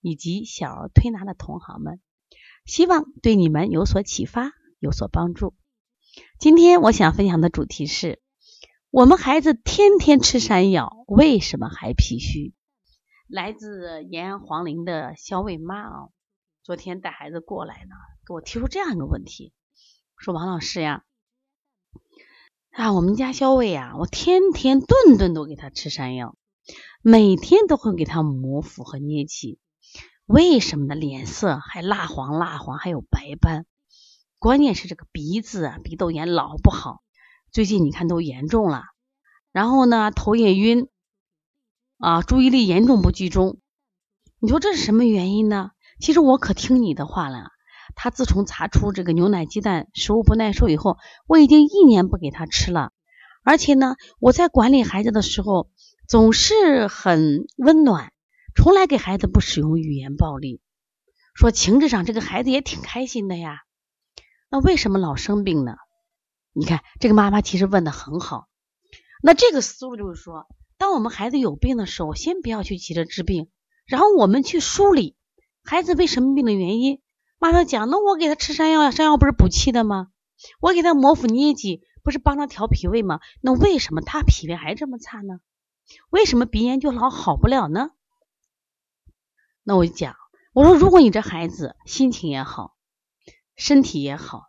[0.00, 2.00] 以及小儿推拿的同行们，
[2.64, 5.54] 希望对你们有所启发、有所帮助。
[6.38, 8.20] 今天我想分享的主题是：
[8.90, 12.54] 我们孩子天天吃山药，为什么还脾虚？
[13.26, 16.08] 来自延安黄陵的肖卫妈啊。
[16.62, 17.94] 昨天带孩子过来呢，
[18.26, 19.52] 给我提出这样一个问题，
[20.18, 21.04] 说王老师呀，
[22.72, 26.36] 啊，我们家肖卫呀，我天天顿顿都给他吃山药，
[27.00, 29.58] 每天都会给他磨腹和捏脊，
[30.28, 30.94] 为什么呢？
[30.94, 33.64] 脸色还蜡黄蜡黄，还有白斑，
[34.38, 37.00] 关键是这个鼻子啊，鼻窦炎老不好，
[37.50, 38.82] 最近你看都严重了，
[39.52, 40.86] 然后呢，头也晕，
[41.96, 43.56] 啊，注意力严重不集中，
[44.38, 45.70] 你说这是什么原因呢？
[45.98, 47.48] 其实我可听你的话了。
[47.94, 52.92] 他自从查出这个牛奶、鸡蛋食物不耐受以后，我已经一年不给他吃了。
[53.44, 55.70] 而且呢，我在管理孩子的时候
[56.06, 58.12] 总是很温暖，
[58.58, 60.60] 从来给孩子不使用语言暴力。
[61.32, 63.60] 说情志上这个孩子也挺开心的呀。
[64.50, 65.76] 那为什么老生病呢？
[66.52, 68.48] 你看这个妈妈其实问的很好。
[69.22, 73.48] 那这个思路就是说，当我们孩子有病的时候，先不要去急着治病，
[73.86, 75.16] 然后我们去梳理。
[75.62, 77.00] 孩子为什么病的原因？
[77.38, 80.08] 妈妈讲，那我给他吃山药呀，山药不是补气的吗？
[80.58, 83.20] 我给他磨腹捏脊，不是帮他调脾胃吗？
[83.40, 85.38] 那为什么他脾胃还这么差呢？
[86.10, 87.92] 为什么鼻炎就老好不了呢？
[89.68, 90.16] 那我就讲，
[90.54, 92.74] 我说，如果你这孩子心情也好，
[93.54, 94.44] 身体也好，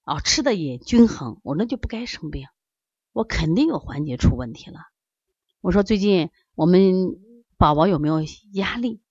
[0.00, 2.46] 啊，吃的也均衡，我那就不该生病，
[3.12, 4.80] 我肯定有环节出问题了。
[5.60, 7.18] 我说，最近我们
[7.58, 8.22] 宝宝有没有
[8.54, 9.02] 压力？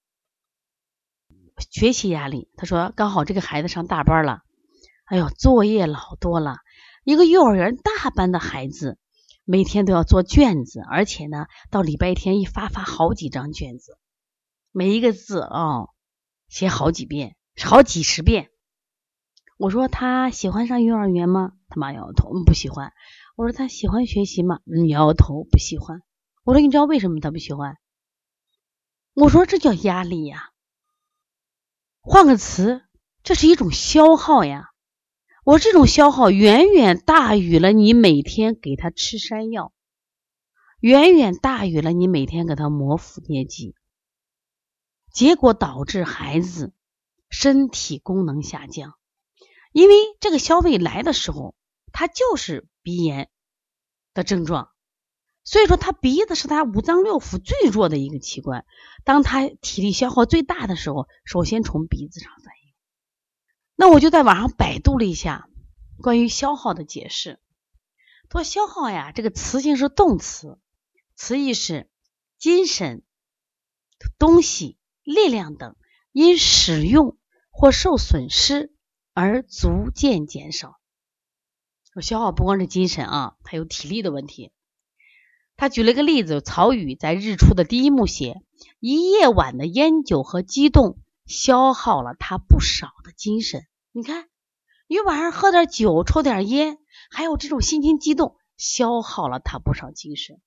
[1.69, 4.41] 学习压力，他说刚好这个孩子上大班了，
[5.05, 6.57] 哎呦，作业老多了。
[7.03, 8.97] 一个幼儿园大班的孩子，
[9.45, 13.98] 每天都要做卷子，而且呢，到礼拜天一发发好几张卷子，
[14.71, 15.87] 每一个字啊，
[16.47, 18.51] 写好几遍，好几十遍。
[19.57, 21.53] 我说他喜欢上幼儿园吗？
[21.67, 22.93] 他妈摇摇头，不喜欢。
[23.35, 24.59] 我说他喜欢学习吗？
[24.65, 26.01] 嗯，摇摇头，不喜欢。
[26.43, 27.77] 我说你知道为什么他不喜欢？
[29.13, 30.51] 我说这叫压力呀。
[32.01, 32.83] 换个词，
[33.23, 34.69] 这是一种消耗呀！
[35.43, 39.73] 我说这种消耗远远大于了你每天给他吃山药，
[40.79, 43.75] 远远大于了你每天给他磨腹捏脊，
[45.11, 46.73] 结果导致孩子
[47.29, 48.95] 身体功能下降。
[49.71, 51.55] 因为这个消费来的时候，
[51.91, 53.29] 他就是鼻炎
[54.13, 54.71] 的症状。
[55.43, 58.65] 所以说，他鼻子是他五脏六腑最弱的一个器官。
[59.03, 62.73] 当他体力消耗最大的时候，首先从鼻子上反应。
[63.75, 65.49] 那我就在网上百度了一下
[66.01, 67.39] 关于消耗的解释。
[68.31, 70.59] 说：“消耗呀，这个词性是动词，
[71.15, 71.89] 词义是
[72.37, 73.03] 精神、
[74.17, 74.78] 东西、
[75.11, 75.75] 力量等
[76.11, 77.17] 因使用
[77.49, 78.71] 或受损失
[79.13, 80.79] 而逐渐减少。
[81.95, 84.51] 我消耗不光是精神啊，还有体力的问题。”
[85.57, 88.43] 他举了一个例子，曹禺在《日出》的第一幕写，
[88.79, 93.65] 一夜晚的烟酒和激动消耗了他不少的精神。
[93.91, 94.29] 你看，
[94.87, 96.77] 你晚上喝点酒，抽点烟，
[97.09, 100.39] 还有这种心情激动，消耗了他不少精神。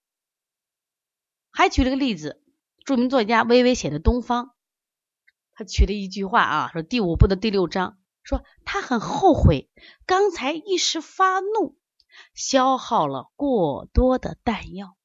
[1.50, 2.41] 还举了个例子，
[2.84, 4.46] 著名作家微微写的《东方》，
[5.52, 9.70] 他取了一句话啊，说第五部的第六章，说他很后悔
[10.06, 11.76] 刚才一时发怒，
[12.34, 14.96] 消耗了过多的弹药。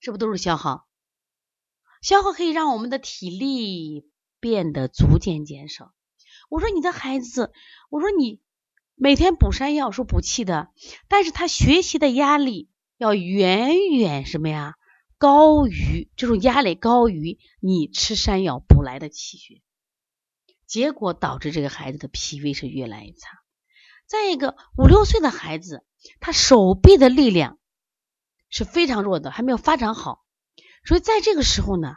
[0.00, 0.86] 这不都是消耗？
[2.02, 5.92] 消耗可以让我们的体力变得逐渐减少。
[6.48, 7.52] 我说你的孩子，
[7.90, 8.40] 我说你
[8.94, 10.70] 每天补山药，说补气的，
[11.08, 14.74] 但是他学习的压力要远远什么呀？
[15.18, 19.62] 高于这种压力高于你吃山药补来的气血，
[20.66, 23.38] 结果导致这个孩子的脾胃是越来越差。
[24.06, 25.84] 再一个，五六岁的孩子，
[26.20, 27.58] 他手臂的力量。
[28.48, 30.24] 是非常弱的，还没有发展好，
[30.84, 31.96] 所以在这个时候呢，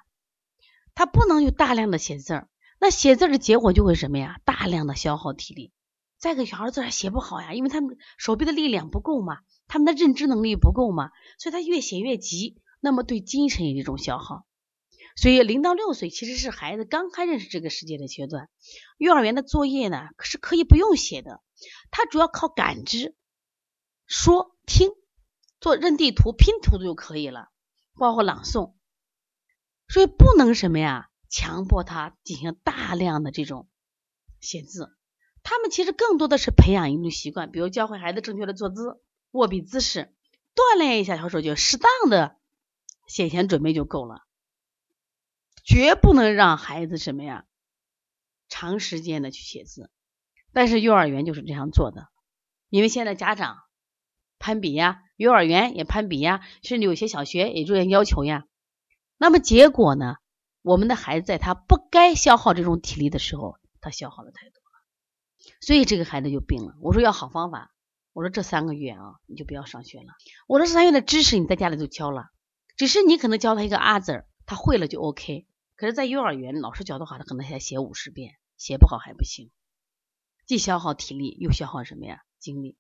[0.96, 2.50] 他不能有大量的写字儿，
[2.80, 4.42] 那写字的结果就会什么呀？
[4.46, 5.72] 大量的消耗体力。
[6.18, 14.46] 再一个，小孩字还写不好呀，因为他们手臂的力量不够嘛，他们的认知能力不够嘛，所以他越写越急，那么对精神也是一种消耗。
[15.16, 18.50] 所以零到六岁其实是孩子刚开认识这个世界的阶段。
[18.98, 21.42] 幼儿园的作业呢，是可以不用写的，
[21.92, 23.16] 他主要靠感知，
[24.08, 24.92] 说听，
[25.60, 27.50] 做认地图、拼图就可以了，
[27.98, 28.76] 包括朗诵。
[29.90, 33.68] 所以不能什么呀，强迫他进行大量的这种
[34.40, 34.96] 写字。
[35.44, 40.14] 他们其实更多的是培养一种习惯，比如教会孩子正确的坐姿、握笔姿势，
[40.56, 42.38] 锻炼一下小手就适当的
[43.10, 44.22] 写前准备就够了。
[45.66, 47.46] 绝不能让孩子什么呀，
[48.48, 49.92] 长时间的去写字。
[50.54, 52.08] 但是幼儿园就是这样做的，
[52.70, 53.58] 因为现在家长
[54.40, 58.46] 攀比呀，幼儿园也攀比呀，甚至有些小学也这样要求呀。
[59.18, 60.16] 那么结果呢，
[60.62, 66.74] 我们的孩子在他不该消耗这种体力的时候，他消耗的太多了，所以这个孩子就病了。
[66.82, 67.72] 我说要好方法，
[68.14, 70.14] 我说这三个月啊，你就不要上学了。
[70.48, 72.30] 我说这三月的知识你在家里就教了，
[72.80, 75.46] 只是你可能教他一个阿字儿，他会了就 OK。
[75.76, 79.52] 可是，在幼儿园老师教的话，他可能还写五十遍，写不好还不行，
[80.46, 82.22] 既消耗体力，又消耗什么呀？
[82.40, 82.78] 精力。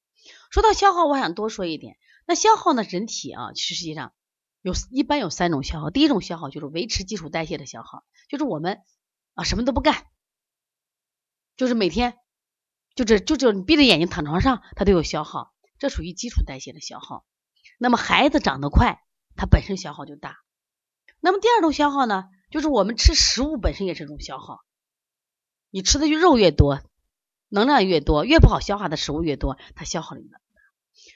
[0.51, 1.97] 说到消耗，我想多说一点。
[2.25, 2.83] 那消耗呢？
[2.83, 4.13] 人体啊，实际上
[4.61, 5.89] 有一般有三种消耗。
[5.89, 8.79] 第一种消耗就是维持基础代谢的消耗，就是我们
[9.33, 10.05] 啊什么都不干，
[11.57, 12.17] 就是每天
[12.95, 17.25] 就这就这你闭着眼睛躺床上，它都有消耗，这属于基础代谢的消耗。
[17.77, 19.03] 那么孩子长得快，
[19.39, 20.35] 它本身消耗就大。
[21.21, 22.25] 那么第二种消耗呢？
[22.49, 24.59] 就是我们吃食物本身也是一种消耗，
[25.69, 26.81] 你吃的肉越多，
[27.47, 30.39] 能量越多，越不好消化的食物越多，它消耗的越大。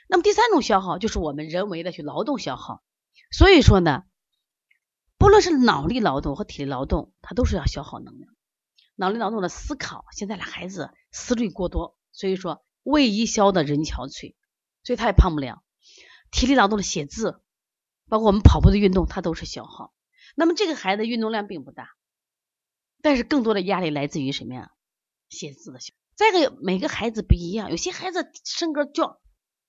[0.08, 2.82] 那么第三种消耗就是我们人为的去劳动消耗。
[3.30, 4.04] 所以说呢，
[5.18, 8.32] 不论是脑力劳动和体力劳动，它都是要消耗能量。
[8.96, 14.36] 脑力劳动的思考，现在的孩子思虑过多，所以说胃一消的人憔悴，
[14.84, 15.64] 所以他也胖不了。
[16.30, 17.43] 体力劳动的写字，
[18.10, 19.94] 包括我们跑步的运动，它都是消耗。
[20.36, 21.90] 那么这个孩子运动量并不大，
[23.02, 24.72] 但是更多的压力来自于什么呀？
[25.30, 25.80] 写字的。
[26.16, 29.18] 再一个，每个孩子不一样，有些孩子身高壮，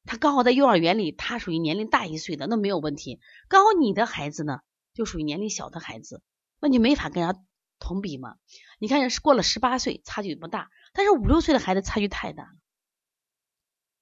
[0.04, 3.18] 他刚好在幼儿园里，他属于年龄大一岁的，那没有问题。
[3.48, 4.60] 刚好你的孩子呢，
[4.92, 6.22] 就属于年龄小的孩子，
[6.60, 7.42] 那你没法跟他
[7.78, 8.36] 同比嘛。
[8.78, 12.50] 你看，是过了十八岁，差距不大，但是五六岁的孩子差距太大了。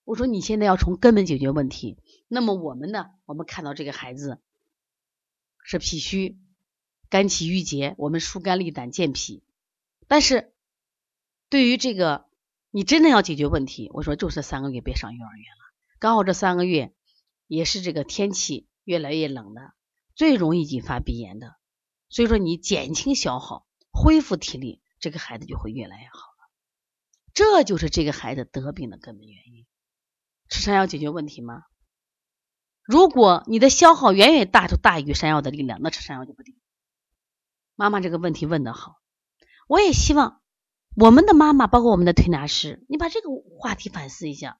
[0.04, 1.96] 我说你现在要从根本解决问题，
[2.34, 3.10] 那么我们呢？
[3.26, 4.40] 我们看到这个孩子
[5.62, 6.38] 是脾虚。
[7.10, 9.42] 肝气郁结，我们疏肝利胆健脾。
[10.08, 10.54] 但是，
[11.50, 12.24] 对于这个，
[12.70, 15.74] 你真的要解决问题，我说就是三个月别上幼儿园了。
[15.98, 16.94] 刚好这三个月
[17.48, 19.74] 也是这个天气越来越冷的，
[20.14, 21.56] 最容易引发鼻炎的。
[22.08, 26.48] 所以说，你减轻消耗，恢复体力，这个孩子就会越来越好了。
[27.34, 29.66] 这就是这个孩子得病的根本原因。
[30.48, 31.64] 吃山药解决问题吗？
[32.84, 36.56] 如果你的消耗远远大，就大于山药的力量，那吃山药就不顶。
[37.76, 38.96] 妈妈这个问题问得好，
[39.66, 40.40] 我也希望
[40.96, 44.58] 我们的妈妈，包括我们的推拿师，你把这个话题反思一下：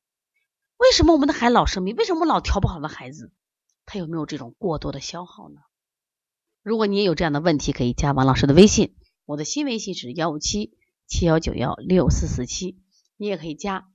[0.77, 1.95] 为什么我们的孩子老生病？
[1.97, 3.33] 为什么老调不好的孩子，
[3.87, 5.61] 他有没有这种过多的消耗呢？
[6.63, 8.95] 如果你也有这样的问题，可以加王老师的微信，
[9.25, 12.81] 我的新微信是幺五七七幺九幺六四四七，
[13.17, 13.89] 你也可以加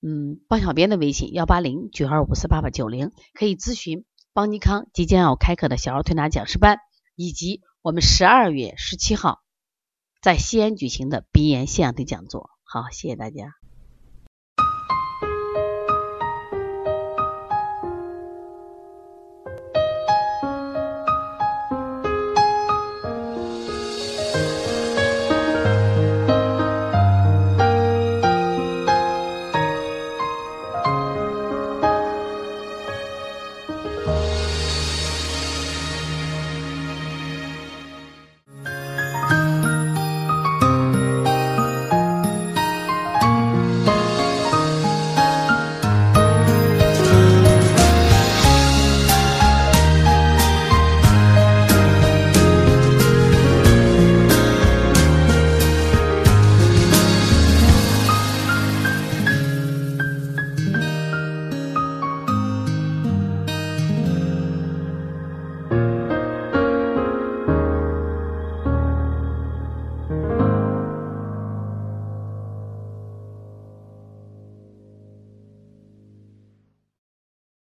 [0.00, 6.78] 嗯帮小编的微信幺八零九二五四八八九零，可以咨询邦尼康即将要开课的小儿推拿讲师班
[7.14, 7.62] 以及。
[7.80, 9.38] 我们十二月十七号
[10.20, 13.52] 在西安举行的鼻炎腺样体讲座，好，谢谢大家。